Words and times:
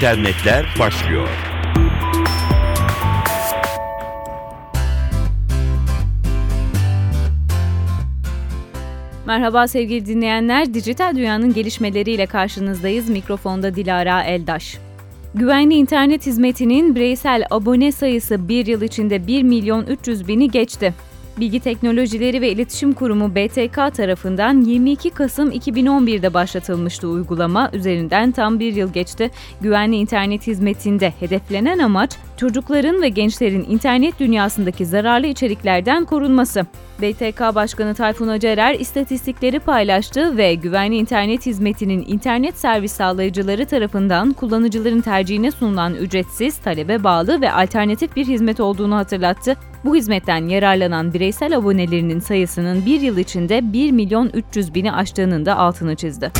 internetler 0.00 0.66
başlıyor. 0.78 1.28
Merhaba 9.26 9.68
sevgili 9.68 10.06
dinleyenler, 10.06 10.74
dijital 10.74 11.16
dünyanın 11.16 11.54
gelişmeleriyle 11.54 12.26
karşınızdayız. 12.26 13.08
Mikrofonda 13.08 13.74
Dilara 13.74 14.22
Eldaş. 14.22 14.78
Güvenli 15.34 15.74
internet 15.74 16.26
hizmetinin 16.26 16.94
bireysel 16.94 17.44
abone 17.50 17.92
sayısı 17.92 18.48
bir 18.48 18.66
yıl 18.66 18.82
içinde 18.82 19.26
1 19.26 19.42
milyon 19.42 19.86
300 19.86 20.28
bini 20.28 20.50
geçti. 20.50 20.94
Bilgi 21.38 21.60
Teknolojileri 21.60 22.40
ve 22.40 22.52
İletişim 22.52 22.92
Kurumu 22.92 23.34
BTK 23.34 23.96
tarafından 23.96 24.60
22 24.60 25.10
Kasım 25.10 25.50
2011'de 25.50 26.34
başlatılmıştı 26.34 27.08
uygulama. 27.08 27.70
Üzerinden 27.72 28.32
tam 28.32 28.60
bir 28.60 28.74
yıl 28.74 28.92
geçti. 28.92 29.30
Güvenli 29.60 29.96
internet 29.96 30.46
hizmetinde 30.46 31.12
hedeflenen 31.20 31.78
amaç 31.78 32.10
çocukların 32.36 33.02
ve 33.02 33.08
gençlerin 33.08 33.66
internet 33.70 34.20
dünyasındaki 34.20 34.86
zararlı 34.86 35.26
içeriklerden 35.26 36.04
korunması. 36.04 36.66
BTK 37.02 37.40
Başkanı 37.54 37.94
Tayfun 37.94 38.28
Acarer 38.28 38.74
istatistikleri 38.74 39.58
paylaştı 39.58 40.36
ve 40.36 40.54
güvenli 40.54 40.96
internet 40.96 41.46
hizmetinin 41.46 42.04
internet 42.08 42.58
servis 42.58 42.92
sağlayıcıları 42.92 43.66
tarafından 43.66 44.32
kullanıcıların 44.32 45.00
tercihine 45.00 45.50
sunulan 45.50 45.94
ücretsiz, 45.94 46.58
talebe 46.58 47.04
bağlı 47.04 47.40
ve 47.40 47.52
alternatif 47.52 48.16
bir 48.16 48.26
hizmet 48.26 48.60
olduğunu 48.60 48.96
hatırlattı. 48.96 49.56
Bu 49.84 49.96
hizmetten 49.96 50.48
yararlanan 50.48 51.12
bireysel 51.30 51.56
abonelerinin 51.56 52.20
sayısının 52.20 52.86
bir 52.86 53.00
yıl 53.00 53.16
içinde 53.16 53.72
1 53.72 53.92
milyon 53.92 54.30
300 54.34 54.74
bini 54.74 54.92
aştığının 54.92 55.46
da 55.46 55.56
altını 55.56 55.96
çizdi. 55.96 56.30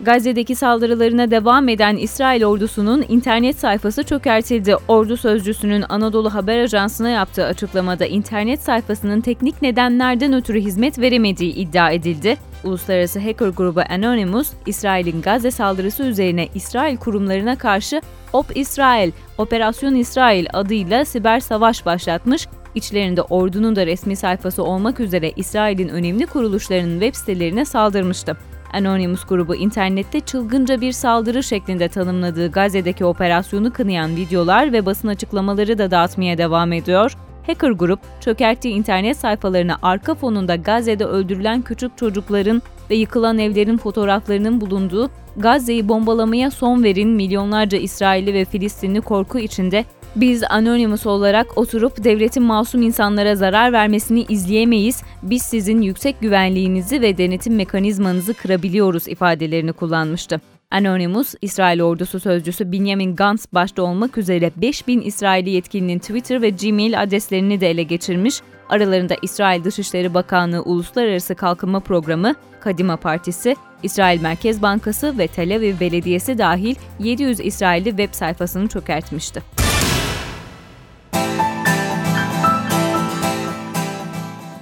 Gazze'deki 0.00 0.54
saldırılarına 0.54 1.30
devam 1.30 1.68
eden 1.68 1.96
İsrail 1.96 2.44
ordusunun 2.44 3.04
internet 3.08 3.58
sayfası 3.58 4.02
çökertildi. 4.02 4.76
Ordu 4.88 5.16
sözcüsünün 5.16 5.84
Anadolu 5.88 6.34
Haber 6.34 6.58
Ajansı'na 6.58 7.08
yaptığı 7.08 7.44
açıklamada 7.44 8.06
internet 8.06 8.60
sayfasının 8.60 9.20
teknik 9.20 9.62
nedenlerden 9.62 10.32
ötürü 10.32 10.60
hizmet 10.60 10.98
veremediği 10.98 11.54
iddia 11.54 11.90
edildi. 11.90 12.36
Uluslararası 12.64 13.20
hacker 13.20 13.48
grubu 13.48 13.80
Anonymous, 13.90 14.52
İsrail'in 14.66 15.22
Gazze 15.22 15.50
saldırısı 15.50 16.02
üzerine 16.02 16.48
İsrail 16.54 16.96
kurumlarına 16.96 17.58
karşı 17.58 18.00
Op 18.32 18.56
İsrail, 18.56 19.12
Operasyon 19.38 19.94
İsrail 19.94 20.46
adıyla 20.52 21.04
siber 21.04 21.40
savaş 21.40 21.86
başlatmış, 21.86 22.46
İçlerinde 22.78 23.22
ordunun 23.22 23.76
da 23.76 23.86
resmi 23.86 24.16
sayfası 24.16 24.64
olmak 24.64 25.00
üzere 25.00 25.32
İsrail'in 25.36 25.88
önemli 25.88 26.26
kuruluşlarının 26.26 27.00
web 27.00 27.14
sitelerine 27.14 27.64
saldırmıştı. 27.64 28.36
Anonymous 28.72 29.24
grubu 29.24 29.54
internette 29.54 30.20
çılgınca 30.20 30.80
bir 30.80 30.92
saldırı 30.92 31.42
şeklinde 31.42 31.88
tanımladığı 31.88 32.50
Gazze'deki 32.50 33.04
operasyonu 33.04 33.72
kınayan 33.72 34.16
videolar 34.16 34.72
ve 34.72 34.86
basın 34.86 35.08
açıklamaları 35.08 35.78
da 35.78 35.90
dağıtmaya 35.90 36.38
devam 36.38 36.72
ediyor. 36.72 37.16
Hacker 37.46 37.70
grup, 37.70 38.00
çökerttiği 38.20 38.74
internet 38.74 39.16
sayfalarına 39.16 39.78
arka 39.82 40.14
fonunda 40.14 40.56
Gazze'de 40.56 41.04
öldürülen 41.04 41.62
küçük 41.62 41.98
çocukların 41.98 42.62
ve 42.90 42.94
yıkılan 42.94 43.38
evlerin 43.38 43.76
fotoğraflarının 43.76 44.60
bulunduğu 44.60 45.10
Gazze'yi 45.36 45.88
bombalamaya 45.88 46.50
son 46.50 46.82
verin 46.82 47.08
milyonlarca 47.08 47.78
İsrailli 47.78 48.34
ve 48.34 48.44
Filistinli 48.44 49.00
korku 49.00 49.38
içinde 49.38 49.84
biz 50.16 50.44
Anonymous 50.50 51.06
olarak 51.06 51.58
oturup 51.58 52.04
devletin 52.04 52.42
masum 52.42 52.82
insanlara 52.82 53.36
zarar 53.36 53.72
vermesini 53.72 54.26
izleyemeyiz. 54.28 55.02
Biz 55.22 55.42
sizin 55.42 55.82
yüksek 55.82 56.20
güvenliğinizi 56.20 57.02
ve 57.02 57.18
denetim 57.18 57.54
mekanizmanızı 57.54 58.34
kırabiliyoruz 58.34 59.08
ifadelerini 59.08 59.72
kullanmıştı. 59.72 60.40
Anonymous, 60.70 61.34
İsrail 61.42 61.82
ordusu 61.82 62.20
sözcüsü 62.20 62.72
Benjamin 62.72 63.16
Gantz 63.16 63.46
başta 63.52 63.82
olmak 63.82 64.18
üzere 64.18 64.50
5000 64.56 65.00
İsrailli 65.00 65.50
yetkilinin 65.50 65.98
Twitter 65.98 66.42
ve 66.42 66.50
Gmail 66.50 67.02
adreslerini 67.02 67.60
de 67.60 67.70
ele 67.70 67.82
geçirmiş. 67.82 68.40
Aralarında 68.68 69.14
İsrail 69.22 69.64
Dışişleri 69.64 70.14
Bakanlığı 70.14 70.62
Uluslararası 70.62 71.34
Kalkınma 71.34 71.80
Programı, 71.80 72.34
Kadima 72.60 72.96
Partisi, 72.96 73.56
İsrail 73.82 74.20
Merkez 74.20 74.62
Bankası 74.62 75.18
ve 75.18 75.26
Tel 75.26 75.56
Aviv 75.56 75.80
Belediyesi 75.80 76.38
dahil 76.38 76.74
700 76.98 77.40
İsrailli 77.40 77.88
web 77.88 78.14
sayfasını 78.14 78.68
çökertmişti. 78.68 79.67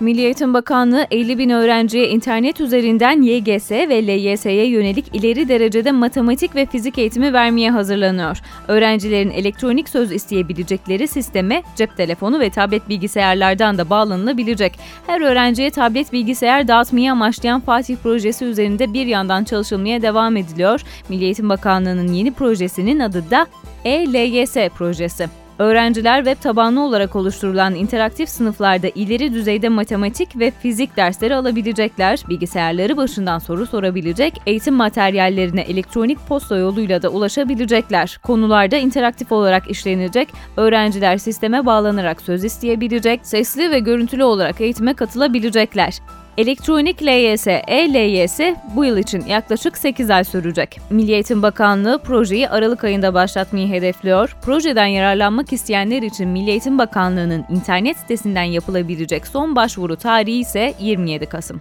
Milli 0.07 0.21
Eğitim 0.21 0.55
Bakanlığı 0.55 1.07
50 1.11 1.39
bin 1.39 1.51
öğrenciye 1.51 2.09
internet 2.09 2.61
üzerinden 2.61 3.23
YGS 3.23 3.71
ve 3.71 4.07
LYS'ye 4.07 4.67
yönelik 4.67 5.05
ileri 5.13 5.49
derecede 5.49 5.93
matematik 5.93 6.55
ve 6.55 6.67
fizik 6.67 6.99
eğitimi 6.99 7.33
vermeye 7.33 7.71
hazırlanıyor. 7.71 8.39
Öğrencilerin 8.69 9.31
elektronik 9.31 9.89
söz 9.89 10.13
isteyebilecekleri 10.13 11.09
sisteme 11.09 11.63
cep 11.77 11.97
telefonu 11.97 12.41
ve 12.41 12.51
tablet 12.51 12.89
bilgisayarlardan 12.89 13.79
da 13.79 13.91
bağlanılabilecek. 13.91 14.79
Her 15.07 15.21
öğrenciye 15.21 15.71
tablet 15.71 16.13
bilgisayar 16.13 16.69
dağıtmayı 16.69 17.13
amaçlayan 17.13 17.61
Fatih 17.61 17.97
projesi 17.97 18.45
üzerinde 18.45 18.93
bir 18.93 19.07
yandan 19.07 19.45
çalışılmaya 19.45 20.03
devam 20.03 20.37
ediliyor. 20.37 20.81
Milli 21.09 21.25
Eğitim 21.25 21.49
Bakanlığı'nın 21.49 22.13
yeni 22.13 22.33
projesinin 22.33 23.01
adı 23.01 23.31
da 23.31 23.47
e-LYS 23.85 24.55
projesi. 24.55 25.46
Öğrenciler 25.59 26.25
web 26.25 26.43
tabanlı 26.43 26.81
olarak 26.81 27.17
oluşturulan 27.17 27.75
interaktif 27.75 28.29
sınıflarda 28.29 28.89
ileri 28.89 29.35
düzeyde 29.35 29.69
matematik 29.69 30.39
ve 30.39 30.51
fizik 30.51 30.97
dersleri 30.97 31.35
alabilecekler, 31.35 32.21
bilgisayarları 32.29 32.97
başından 32.97 33.39
soru 33.39 33.67
sorabilecek, 33.67 34.35
eğitim 34.47 34.75
materyallerine 34.75 35.61
elektronik 35.61 36.19
posta 36.29 36.57
yoluyla 36.57 37.03
da 37.03 37.09
ulaşabilecekler. 37.09 38.19
Konularda 38.23 38.77
interaktif 38.77 39.33
olarak 39.33 39.71
işlenecek, 39.71 40.29
öğrenciler 40.57 41.19
sisteme 41.19 41.67
bağlanarak 41.67 42.23
söz 42.23 42.45
isteyebilecek, 42.45 43.21
sesli 43.27 43.71
ve 43.71 43.79
görüntülü 43.79 44.25
olarak 44.25 44.61
eğitime 44.61 44.95
katılabilecekler. 44.95 46.01
Elektronik 46.37 47.03
LYS, 47.03 47.47
e-LYS 47.47 48.41
bu 48.75 48.85
yıl 48.85 48.97
için 48.97 49.27
yaklaşık 49.27 49.79
8 49.79 50.11
ay 50.11 50.25
sürecek. 50.25 50.81
Milli 50.91 51.13
Eğitim 51.13 51.43
Bakanlığı 51.43 51.99
projeyi 51.99 52.49
Aralık 52.49 52.85
ayında 52.85 53.15
başlatmayı 53.15 53.69
hedefliyor. 53.69 54.37
Projeden 54.43 54.87
yararlanmak 54.87 55.53
isteyenler 55.53 56.03
için 56.03 56.29
Milli 56.29 56.51
Eğitim 56.51 56.79
Bakanlığı'nın 56.79 57.45
internet 57.51 57.99
sitesinden 57.99 58.43
yapılabilecek 58.43 59.27
son 59.27 59.57
başvuru 59.57 59.97
tarihi 59.97 60.39
ise 60.39 60.75
27 60.81 61.27
Kasım. 61.27 61.61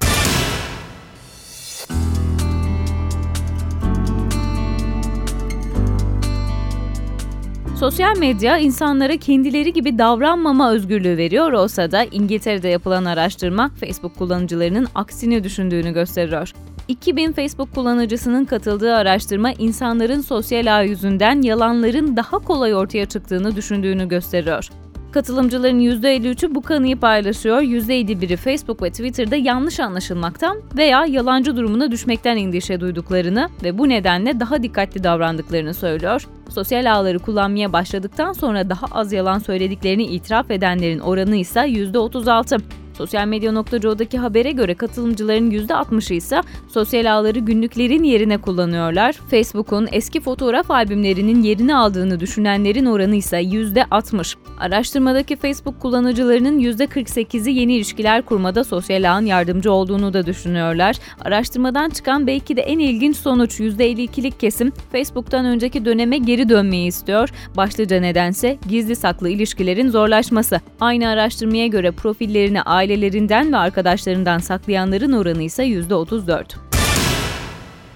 Sosyal 7.85 8.17
medya 8.17 8.57
insanlara 8.57 9.17
kendileri 9.17 9.73
gibi 9.73 9.97
davranmama 9.97 10.71
özgürlüğü 10.71 11.17
veriyor 11.17 11.51
olsa 11.51 11.91
da 11.91 12.03
İngiltere'de 12.03 12.67
yapılan 12.67 13.05
araştırma 13.05 13.71
Facebook 13.79 14.15
kullanıcılarının 14.17 14.87
aksini 14.95 15.43
düşündüğünü 15.43 15.93
gösteriyor. 15.93 16.53
2000 16.87 17.31
Facebook 17.31 17.75
kullanıcısının 17.75 18.45
katıldığı 18.45 18.95
araştırma 18.95 19.51
insanların 19.51 20.21
sosyal 20.21 20.77
ağ 20.77 20.81
yüzünden 20.81 21.41
yalanların 21.41 22.17
daha 22.17 22.39
kolay 22.39 22.75
ortaya 22.75 23.05
çıktığını 23.05 23.55
düşündüğünü 23.55 24.07
gösteriyor. 24.07 24.69
Katılımcıların 25.15 25.79
%53'ü 25.79 26.55
bu 26.55 26.61
kanıyı 26.61 26.99
paylaşıyor, 26.99 27.61
%51'i 27.61 28.35
Facebook 28.35 28.81
ve 28.81 28.89
Twitter'da 28.89 29.35
yanlış 29.35 29.79
anlaşılmaktan 29.79 30.61
veya 30.77 31.05
yalancı 31.05 31.57
durumuna 31.57 31.91
düşmekten 31.91 32.37
endişe 32.37 32.79
duyduklarını 32.79 33.49
ve 33.63 33.77
bu 33.77 33.89
nedenle 33.89 34.39
daha 34.39 34.63
dikkatli 34.63 35.03
davrandıklarını 35.03 35.73
söylüyor. 35.73 36.27
Sosyal 36.49 36.93
ağları 36.93 37.19
kullanmaya 37.19 37.73
başladıktan 37.73 38.33
sonra 38.33 38.69
daha 38.69 38.85
az 38.91 39.13
yalan 39.13 39.39
söylediklerini 39.39 40.03
itiraf 40.03 40.51
edenlerin 40.51 40.99
oranı 40.99 41.35
ise 41.35 41.59
%36. 41.59 42.61
Sosyal 42.97 43.27
medya.co'daki 43.27 44.17
habere 44.17 44.51
göre 44.51 44.73
katılımcıların 44.73 45.51
%60'ı 45.51 46.15
ise 46.15 46.41
sosyal 46.67 47.13
ağları 47.13 47.39
günlüklerin 47.39 48.03
yerine 48.03 48.37
kullanıyorlar. 48.37 49.13
Facebook'un 49.13 49.87
eski 49.91 50.21
fotoğraf 50.21 50.71
albümlerinin 50.71 51.43
yerini 51.43 51.75
aldığını 51.75 52.19
düşünenlerin 52.19 52.85
oranı 52.85 53.15
ise 53.15 53.41
%60. 53.41 54.35
Araştırmadaki 54.59 55.35
Facebook 55.35 55.79
kullanıcılarının 55.79 56.59
%48'i 56.59 57.53
yeni 57.53 57.75
ilişkiler 57.75 58.21
kurmada 58.21 58.63
sosyal 58.63 59.11
ağın 59.11 59.25
yardımcı 59.25 59.71
olduğunu 59.71 60.13
da 60.13 60.25
düşünüyorlar. 60.25 60.95
Araştırmadan 61.21 61.89
çıkan 61.89 62.27
belki 62.27 62.57
de 62.57 62.61
en 62.61 62.79
ilginç 62.79 63.17
sonuç 63.17 63.59
%52'lik 63.59 64.39
kesim 64.39 64.71
Facebook'tan 64.91 65.45
önceki 65.45 65.85
döneme 65.85 66.17
geri 66.17 66.49
dönmeyi 66.49 66.87
istiyor. 66.87 67.29
Başlıca 67.57 67.99
nedense 67.99 68.57
gizli 68.69 68.95
saklı 68.95 69.29
ilişkilerin 69.29 69.89
zorlaşması. 69.89 70.61
Aynı 70.79 71.07
araştırmaya 71.07 71.67
göre 71.67 71.91
profillerini 71.91 72.61
ailelerinden 72.85 73.53
ve 73.53 73.57
arkadaşlarından 73.57 74.39
saklayanların 74.39 75.11
oranı 75.11 75.43
ise 75.43 75.63
%34. 75.63 76.64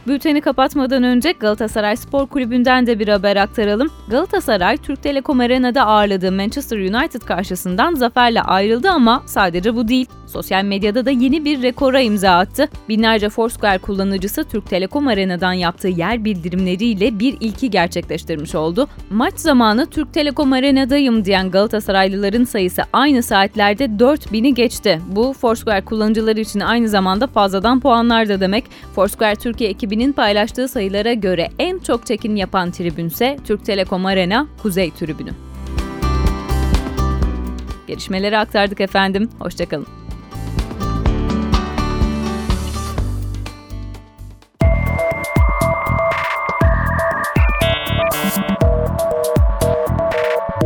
Bülteni 0.09 0.41
kapatmadan 0.41 1.03
önce 1.03 1.31
Galatasaray 1.31 1.95
Spor 1.95 2.27
Kulübü'nden 2.27 2.87
de 2.87 2.99
bir 2.99 3.07
haber 3.07 3.35
aktaralım. 3.35 3.89
Galatasaray, 4.07 4.77
Türk 4.77 5.03
Telekom 5.03 5.39
Arena'da 5.39 5.85
ağırladığı 5.85 6.31
Manchester 6.31 6.77
United 6.77 7.21
karşısından 7.21 7.93
zaferle 7.93 8.41
ayrıldı 8.41 8.89
ama 8.89 9.23
sadece 9.25 9.75
bu 9.75 9.87
değil. 9.87 10.07
Sosyal 10.27 10.63
medyada 10.63 11.05
da 11.05 11.11
yeni 11.11 11.45
bir 11.45 11.61
rekora 11.61 11.99
imza 11.99 12.31
attı. 12.31 12.69
Binlerce 12.89 13.29
Foursquare 13.29 13.77
kullanıcısı 13.77 14.43
Türk 14.43 14.69
Telekom 14.69 15.07
Arena'dan 15.07 15.53
yaptığı 15.53 15.87
yer 15.87 16.25
bildirimleriyle 16.25 17.19
bir 17.19 17.37
ilki 17.39 17.69
gerçekleştirmiş 17.69 18.55
oldu. 18.55 18.87
Maç 19.09 19.33
zamanı 19.39 19.85
Türk 19.85 20.13
Telekom 20.13 20.53
Arena'dayım 20.53 21.25
diyen 21.25 21.51
Galatasaraylıların 21.51 22.43
sayısı 22.43 22.81
aynı 22.93 23.23
saatlerde 23.23 23.85
4000'i 23.85 24.53
geçti. 24.53 25.01
Bu 25.07 25.33
Foursquare 25.33 25.85
kullanıcıları 25.85 26.39
için 26.39 26.59
aynı 26.59 26.89
zamanda 26.89 27.27
fazladan 27.27 27.79
puanlar 27.79 28.29
da 28.29 28.39
demek. 28.39 28.65
Foursquare 28.95 29.35
Türkiye 29.35 29.69
ekibinin 29.69 29.98
paylaştığı 30.13 30.67
sayılara 30.67 31.13
göre 31.13 31.49
en 31.59 31.79
çok 31.79 32.05
çekim 32.05 32.35
yapan 32.35 32.71
tribünse 32.71 33.37
Türk 33.47 33.65
Telekom 33.65 34.05
Arena 34.05 34.47
Kuzey 34.61 34.91
Tribünü. 34.91 35.31
Gelişmeleri 37.87 38.37
aktardık 38.37 38.81
efendim. 38.81 39.29
Hoşçakalın. 39.39 39.87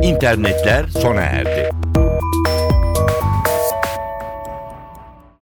İnternetler 0.02 0.88
sona 0.88 1.22
erdi. 1.22 1.83